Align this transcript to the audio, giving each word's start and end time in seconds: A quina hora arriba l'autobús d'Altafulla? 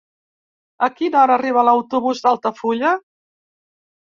A 0.87 0.87
quina 0.99 1.19
hora 1.23 1.35
arriba 1.39 1.65
l'autobús 1.67 2.23
d'Altafulla? 2.25 2.95